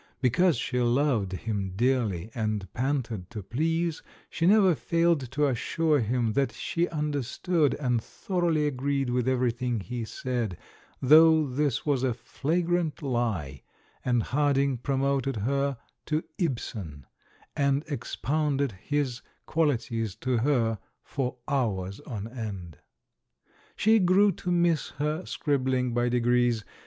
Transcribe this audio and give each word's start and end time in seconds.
Because 0.19 0.57
she 0.57 0.81
loved 0.81 1.31
him 1.33 1.73
dearly 1.75 2.31
and 2.33 2.67
panted 2.73 3.29
to 3.29 3.43
please, 3.43 4.01
she 4.31 4.47
never 4.47 4.73
failed 4.73 5.29
to 5.29 5.45
assure 5.45 5.99
him 5.99 6.33
that 6.33 6.53
she 6.53 6.87
understood, 6.89 7.75
and 7.75 8.01
thoroughly 8.03 8.65
agreed 8.65 9.11
with 9.11 9.27
everything 9.27 9.79
he 9.79 10.03
said— 10.03 10.57
though 11.03 11.45
this 11.45 11.85
was 11.85 12.01
a 12.01 12.15
flagrant 12.15 13.03
lie— 13.03 13.61
and 14.03 14.23
Harding 14.23 14.77
promoted 14.79 15.35
her 15.35 15.77
to 16.07 16.23
Ibsen, 16.39 17.05
and 17.55 17.83
ex 17.87 18.15
pounded 18.15 18.71
his 18.81 19.21
qualities 19.45 20.15
to 20.15 20.37
her 20.37 20.79
for 21.03 21.35
hours 21.47 21.99
on 22.07 22.27
end. 22.27 22.79
She 23.75 23.99
grew 23.99 24.31
to 24.31 24.51
miss 24.51 24.89
her 24.97 25.27
scribbling 25.27 25.93
by 25.93 26.09
degrees. 26.09 26.65